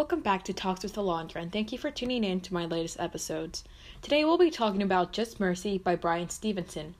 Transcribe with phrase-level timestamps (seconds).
[0.00, 2.98] Welcome back to Talks with Alondra, and thank you for tuning in to my latest
[2.98, 3.64] episodes.
[4.00, 6.94] Today we'll be talking about Just Mercy by Bryan Stevenson,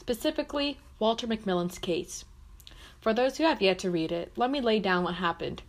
[0.00, 2.24] specifically Walter McMillian's case.
[3.02, 5.60] For those who have yet to read it, let me lay down what happened.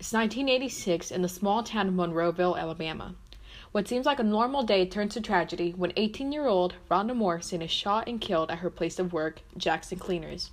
[0.00, 3.14] It's 1986 in the small town of Monroeville, Alabama.
[3.70, 7.62] What seems like a normal day turns to tragedy when 18 year old Rhonda Morrison
[7.62, 10.50] is shot and killed at her place of work, Jackson Cleaners.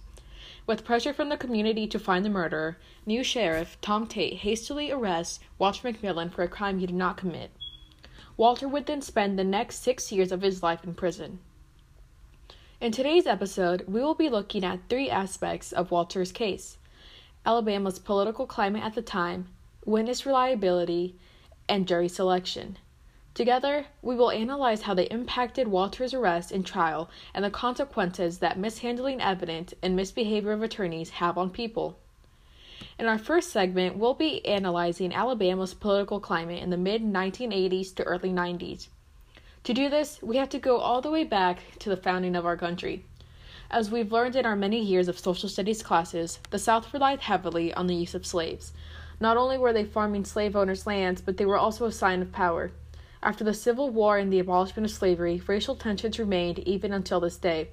[0.72, 5.42] With pressure from the community to find the murderer, new sheriff Tom Tate hastily arrests
[5.60, 7.52] Walter McMillian for a crime he did not commit.
[8.38, 11.40] Walter would then spend the next six years of his life in prison.
[12.80, 16.78] In today's episode, we will be looking at three aspects of Walter's case
[17.46, 19.50] Alabama's political climate at the time,
[19.84, 21.18] witness reliability,
[21.68, 22.78] and jury selection.
[23.34, 28.60] Together, we will analyze how they impacted Walter's arrest and trial and the consequences that
[28.60, 31.98] mishandling evidence and misbehavior of attorneys have on people.
[33.00, 38.04] In our first segment, we'll be analyzing Alabama's political climate in the mid 1980s to
[38.04, 38.90] early 90s.
[39.64, 42.46] To do this, we have to go all the way back to the founding of
[42.46, 43.06] our country.
[43.70, 47.74] As we've learned in our many years of social studies classes, the South relied heavily
[47.74, 48.74] on the use of slaves.
[49.22, 52.34] Not only were they farming slave owners' lands, but they were also a sign of
[52.34, 52.72] power.
[53.24, 57.38] After the Civil War and the abolishment of slavery, racial tensions remained even until this
[57.38, 57.70] day.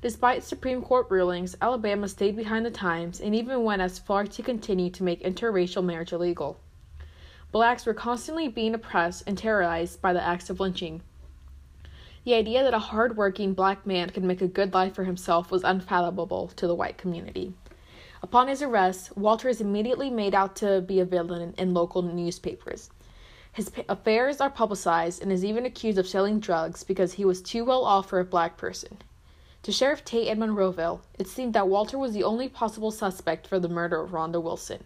[0.00, 4.42] Despite Supreme Court rulings, Alabama stayed behind the times and even went as far to
[4.42, 6.60] continue to make interracial marriage illegal.
[7.50, 11.02] Blacks were constantly being oppressed and terrorized by the acts of lynching.
[12.24, 15.64] The idea that a hard-working black man could make a good life for himself was
[15.64, 17.52] unfathomable to the white community.
[18.22, 22.90] Upon his arrest, Walter is immediately made out to be a villain in local newspapers.
[23.54, 27.64] His affairs are publicized and is even accused of selling drugs because he was too
[27.64, 28.98] well off for a black person.
[29.62, 33.60] To Sheriff Tate and Monroeville, it seemed that Walter was the only possible suspect for
[33.60, 34.82] the murder of Rhonda Wilson.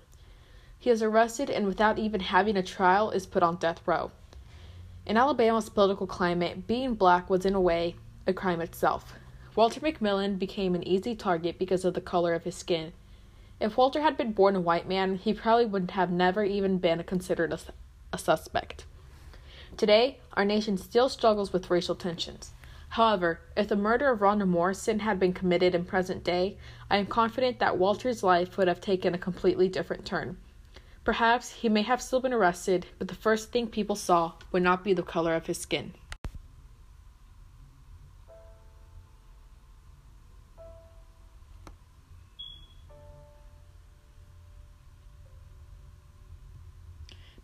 [0.79, 4.11] He is arrested and, without even having a trial, is put on death row.
[5.07, 7.97] In Alabama's political climate, being black was, in a way,
[8.27, 9.15] a crime itself.
[9.57, 12.93] Walter McMillian became an easy target because of the color of his skin.
[13.61, 17.03] If Walter had been born a white man, he probably would have never even been
[17.05, 17.59] considered a
[18.13, 18.85] a suspect.
[19.77, 22.53] Today, our nation still struggles with racial tensions.
[22.91, 26.57] However, if the murder of Rhonda Morrison had been committed in present day,
[26.91, 30.39] I am confident that Walter's life would have taken a completely different turn.
[31.05, 34.85] Perhaps he may have still been arrested, but the first thing people saw would not
[34.85, 35.95] be the color of his skin.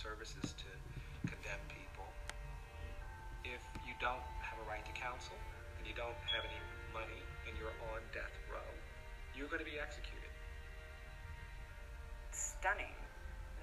[0.00, 0.70] services to
[1.28, 2.08] condemn people.
[3.44, 5.36] If you don't have a right to counsel
[5.76, 6.60] and you don't have any
[6.96, 8.64] money and you're on death row,
[9.36, 10.32] you're going to be executed.
[12.32, 12.96] Stunning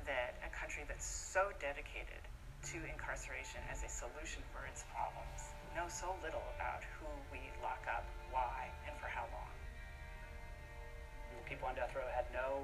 [0.05, 2.21] that a country that's so dedicated
[2.69, 5.41] to incarceration as a solution for its problems
[5.73, 9.53] knows so little about who we lock up, why, and for how long.
[11.49, 12.61] People on death row had no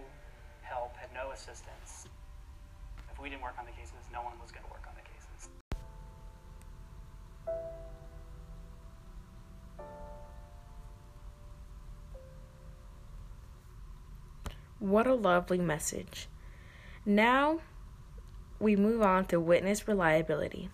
[0.64, 2.08] help, had no assistance
[3.14, 5.02] if we didn't work on the cases, no one was going to work on the
[5.02, 5.50] cases.
[14.80, 16.28] What a lovely message.
[17.06, 17.60] Now
[18.60, 20.70] we move on to witness reliability.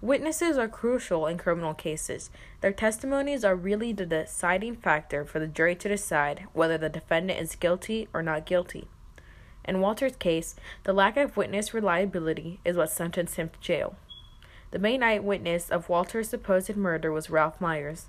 [0.00, 2.30] Witnesses are crucial in criminal cases.
[2.60, 7.40] Their testimonies are really the deciding factor for the jury to decide whether the defendant
[7.40, 8.88] is guilty or not guilty.
[9.64, 13.96] In Walter's case, the lack of witness reliability is what sentenced him to jail.
[14.70, 18.06] The main eyewitness of Walter's supposed murder was Ralph Myers.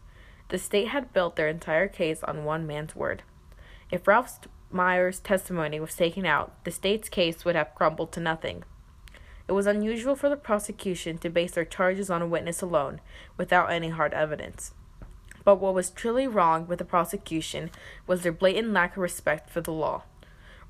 [0.50, 3.24] The state had built their entire case on one man's word.
[3.92, 4.40] If Ralph
[4.72, 8.64] Myers' testimony was taken out, the state's case would have crumbled to nothing.
[9.48, 13.00] It was unusual for the prosecution to base their charges on a witness alone,
[13.38, 14.74] without any hard evidence.
[15.44, 17.70] But what was truly wrong with the prosecution
[18.08, 20.04] was their blatant lack of respect for the law.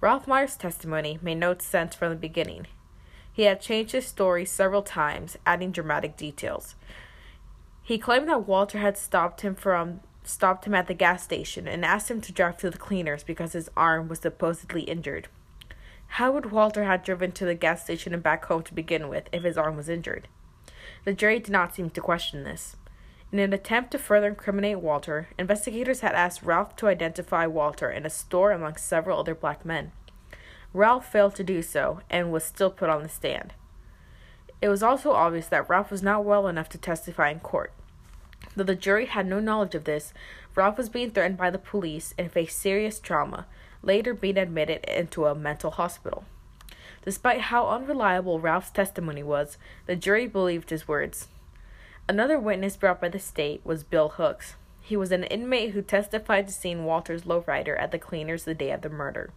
[0.01, 2.67] Ralph Myers' testimony made no sense from the beginning.
[3.31, 6.75] He had changed his story several times, adding dramatic details.
[7.81, 11.85] He claimed that Walter had stopped him from stopped him at the gas station and
[11.85, 15.27] asked him to drive to the cleaners because his arm was supposedly injured.
[16.07, 19.29] How would Walter have driven to the gas station and back home to begin with
[19.31, 20.27] if his arm was injured?
[21.03, 22.75] The jury did not seem to question this.
[23.31, 28.05] In an attempt to further incriminate Walter, investigators had asked Ralph to identify Walter in
[28.05, 29.91] a store among several other black men.
[30.73, 33.53] Ralph failed to do so and was still put on the stand.
[34.61, 37.73] It was also obvious that Ralph was not well enough to testify in court.
[38.55, 40.13] Though the jury had no knowledge of this,
[40.55, 43.47] Ralph was being threatened by the police and faced serious trauma,
[43.81, 46.25] later being admitted into a mental hospital.
[47.03, 51.27] Despite how unreliable Ralph's testimony was, the jury believed his words.
[52.07, 54.57] Another witness brought by the state was Bill Hooks.
[54.79, 58.69] He was an inmate who testified to seeing Walter's lowrider at the cleaners the day
[58.69, 59.31] of the murder.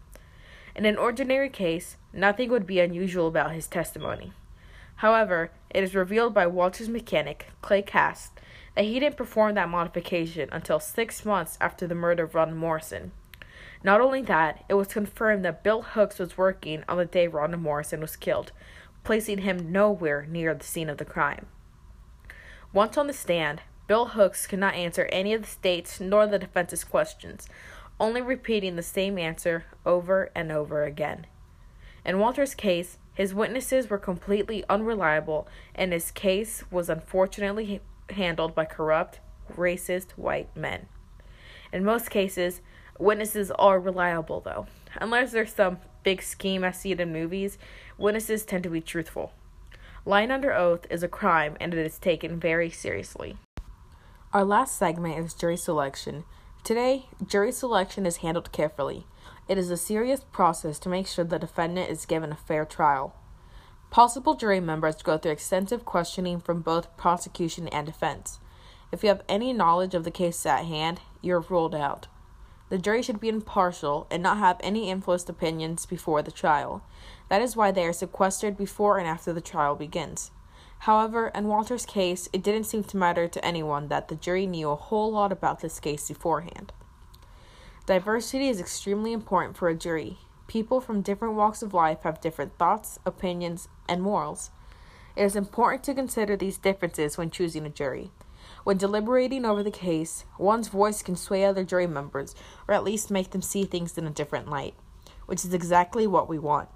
[0.77, 4.35] In an ordinary case, nothing would be unusual about his testimony.
[4.97, 8.39] However, it is revealed by Walter's mechanic, Clay Kast,
[8.75, 13.13] that he didn't perform that modification until six months after the murder of Ron Morrison.
[13.83, 17.59] Not only that, it was confirmed that Bill Hooks was working on the day Ron
[17.63, 18.53] Morrison was killed,
[19.05, 21.47] placing him nowhere near the scene of the crime.
[22.79, 26.39] Once on the stand, Bill Hooks could not answer any of the state's nor the
[26.39, 27.49] defense's questions,
[27.99, 31.27] only repeating the same answer over and over again.
[32.05, 37.81] In Walter's case, his witnesses were completely unreliable, and his case was unfortunately
[38.11, 39.19] handled by corrupt,
[39.57, 40.87] racist white men.
[41.73, 42.61] In most cases,
[42.97, 44.69] witnesses are reliable, though.
[45.01, 47.59] Unless there's some big scheme I see it in movies,
[47.99, 49.33] witnesses tend to be truthful.
[50.09, 53.37] Lying under oath is a crime and it is taken very seriously.
[54.33, 56.25] Our last segment is jury selection.
[56.65, 59.05] Today, jury selection is handled carefully.
[59.49, 63.17] It is a serious process to make sure the defendant is given a fair trial.
[63.91, 68.39] Possible jury members go through extensive questioning from both prosecution and defense.
[68.91, 72.07] If you have any knowledge of the case at hand, you're ruled out.
[72.69, 76.83] The jury should be impartial and not have any influenced opinions before the trial.
[77.29, 80.31] That is why they are sequestered before and after the trial begins.
[80.81, 84.71] However, in Walter's case, it didn't seem to matter to anyone that the jury knew
[84.71, 86.73] a whole lot about this case beforehand.
[87.87, 90.19] Diversity is extremely important for a jury.
[90.47, 94.51] People from different walks of life have different thoughts, opinions, and morals.
[95.17, 98.13] It is important to consider these differences when choosing a jury.
[98.69, 102.35] When deliberating over the case, one's voice can sway other jury members,
[102.69, 104.75] or at least make them see things in a different light,
[105.25, 106.69] which is exactly what we want.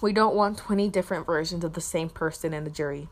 [0.00, 3.10] We don't want 20 different versions of the same person in the jury.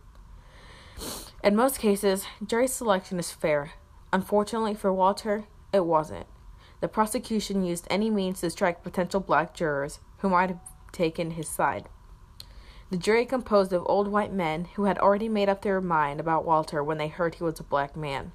[1.45, 3.73] In most cases, jury selection is fair.
[4.15, 6.27] Unfortunately for Walter, it wasn't.
[6.81, 10.61] The prosecution used any means to strike potential black jurors who might have
[10.91, 11.91] taken his side.
[12.91, 16.45] The jury composed of old white men who had already made up their mind about
[16.45, 18.33] Walter when they heard he was a black man.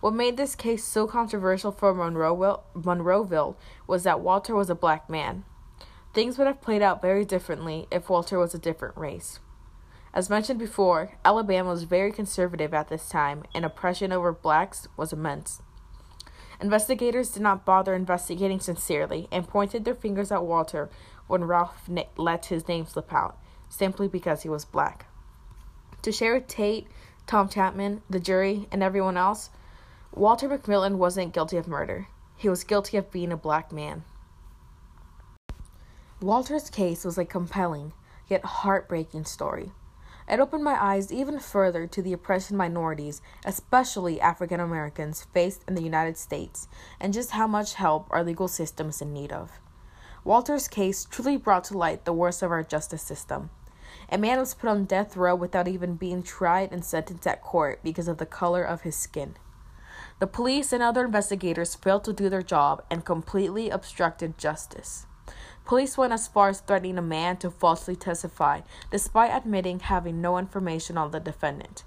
[0.00, 3.56] What made this case so controversial for Monroeville, Monroeville
[3.88, 5.44] was that Walter was a black man.
[6.14, 9.40] Things would have played out very differently if Walter was a different race.
[10.14, 15.12] As mentioned before, Alabama was very conservative at this time, and oppression over blacks was
[15.12, 15.62] immense.
[16.60, 20.90] Investigators did not bother investigating sincerely and pointed their fingers at Walter
[21.26, 23.38] when Ralph let his name slip out,
[23.68, 25.06] simply because he was black.
[26.02, 26.86] To Sheriff Tate,
[27.26, 29.50] Tom Chapman, the jury, and everyone else,
[30.12, 32.08] Walter McMillian wasn't guilty of murder.
[32.36, 34.04] He was guilty of being a black man.
[36.20, 37.92] Walter's case was a compelling,
[38.28, 39.72] yet heartbreaking story.
[40.28, 45.74] It opened my eyes even further to the oppression minorities, especially African Americans, faced in
[45.74, 46.68] the United States,
[47.00, 49.52] and just how much help our legal system is in need of.
[50.24, 53.50] Walter's case truly brought to light the worst of our justice system.
[54.10, 57.80] A man was put on death row without even being tried and sentenced at court
[57.82, 59.36] because of the color of his skin.
[60.18, 65.06] The police and other investigators failed to do their job and completely obstructed justice.
[65.66, 70.38] Police went as far as threatening a man to falsely testify, despite admitting having no
[70.38, 71.84] information on the defendant.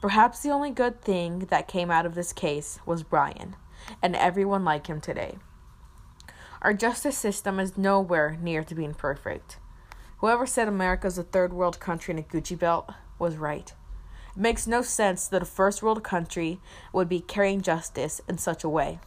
[0.00, 3.56] Perhaps the only good thing that came out of this case was Bryan,
[4.00, 5.36] and everyone like him today.
[6.62, 9.58] Our justice system is nowhere near to being perfect.
[10.24, 12.88] Whoever said America is a third world country in a Gucci belt
[13.18, 13.70] was right.
[14.34, 16.60] It makes no sense that a first world country
[16.94, 19.00] would be carrying justice in such a way.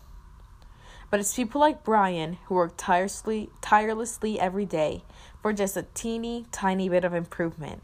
[1.10, 5.02] But it's people like Bryan who work tirelessly, tirelessly every day
[5.42, 7.82] for just a teeny tiny bit of improvement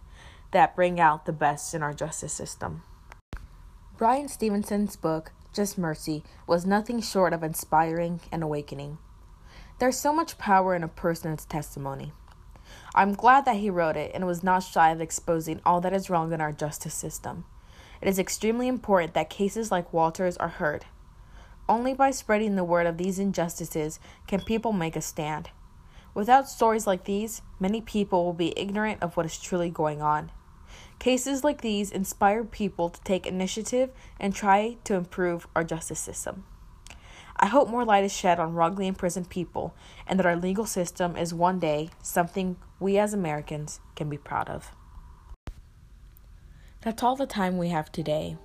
[0.51, 2.83] that bring out the best in our justice system.
[3.97, 8.99] Bryan Stevenson's book, Just Mercy, was nothing short of inspiring and awakening.
[9.79, 12.13] There's so much power in a person's testimony.
[12.95, 16.11] I'm glad that he wrote it and was not shy of exposing all that is
[16.11, 17.45] wrong in our justice system.
[18.01, 20.85] It is extremely important that cases like Walter's are heard.
[21.67, 25.49] Only by spreading the word of these injustices can people make a stand.
[26.13, 30.31] Without stories like these, many people will be ignorant of what is truly going on.
[30.99, 36.43] Cases like these inspire people to take initiative and try to improve our justice system.
[37.37, 39.73] I hope more light is shed on wrongly imprisoned people
[40.07, 44.49] and that our legal system is one day something we as Americans can be proud
[44.49, 44.71] of.
[46.81, 48.37] That's all the time we have today.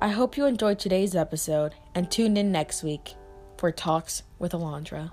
[0.00, 3.14] I hope you enjoyed today's episode and tune in next week
[3.58, 5.12] for Talks with Alondra.